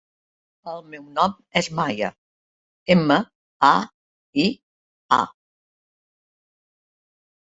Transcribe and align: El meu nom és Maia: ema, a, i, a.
El 0.71 0.79
meu 0.91 1.01
nom 1.17 1.33
és 1.59 1.67
Maia: 1.79 2.07
ema, 2.95 3.17
a, 3.69 3.73
i, 4.45 4.47
a. 5.19 5.19